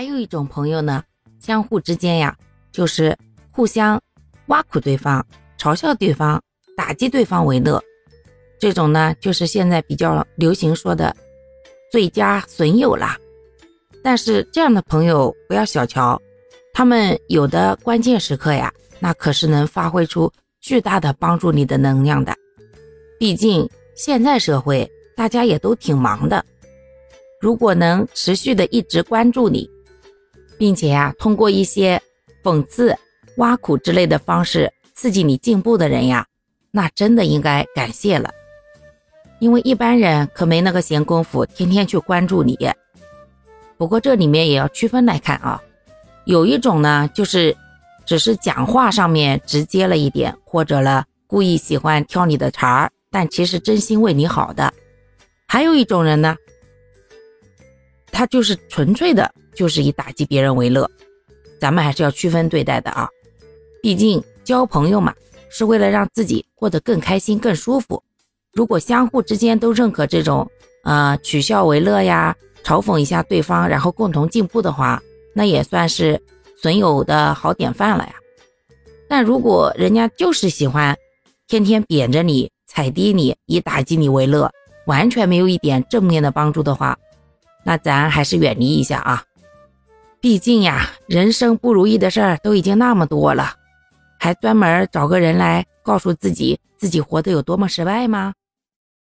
[0.00, 1.04] 还有一种朋友呢，
[1.38, 2.34] 相互之间呀，
[2.72, 3.14] 就是
[3.50, 4.00] 互相
[4.46, 5.22] 挖苦对方、
[5.58, 6.42] 嘲笑对方、
[6.74, 7.78] 打击对方为乐。
[8.58, 11.14] 这种呢，就是现在比较流行说的
[11.92, 13.18] 最佳损友啦。
[14.02, 16.18] 但是这样的朋友不要小瞧，
[16.72, 20.32] 他们有的关键时刻呀，那可是能发挥出
[20.62, 22.34] 巨大的帮助你的能量的。
[23.18, 26.42] 毕竟现在社会大家也都挺忙的，
[27.38, 29.68] 如果能持续的一直关注你。
[30.60, 31.98] 并且呀，通过一些
[32.44, 32.94] 讽刺、
[33.38, 36.26] 挖苦之类的方式刺激你进步的人呀，
[36.70, 38.30] 那真的应该感谢了，
[39.38, 42.58] 因为一般人可没那个闲工夫天天去关注你。
[43.78, 45.62] 不过这里面也要区分来看啊，
[46.26, 47.56] 有一种呢，就是
[48.04, 54.70] 只是讲话上面直接了一点，或者了故意喜欢挑你的茬儿，但其实真心为你好的；
[55.48, 56.36] 还有一种人呢，
[58.20, 59.32] 他就是纯粹的。
[59.52, 60.88] 就是以打击别人为乐，
[61.60, 63.08] 咱们还是要区分对待的啊。
[63.82, 65.12] 毕竟交朋友嘛，
[65.50, 68.02] 是为了让自己过得更开心、更舒服。
[68.52, 70.48] 如果相互之间都认可这种，
[70.84, 75.02] 呃，取笑为乐呀，嘲讽一下对方，然后共同进步的话，
[75.34, 76.22] 那也算是
[76.62, 78.14] 损友的好典范了呀。
[79.08, 80.96] 但如果人家就是喜欢
[81.48, 84.50] 天天贬着你、踩低你，以打击你为乐，
[84.86, 86.96] 完全没有一点正面的帮助的话，
[87.64, 89.22] 那咱还是远离一下啊。
[90.20, 93.54] 毕竟呀，人生不如意的事儿都已经那么多了，
[94.18, 98.34] 还专门找个人来告诉自己自己活得有多么失败吗？